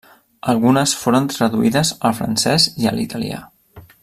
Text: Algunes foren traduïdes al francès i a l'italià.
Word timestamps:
Algunes 0.53 0.93
foren 1.01 1.29
traduïdes 1.33 1.93
al 2.09 2.19
francès 2.21 2.69
i 2.85 2.91
a 2.93 2.99
l'italià. 3.01 3.47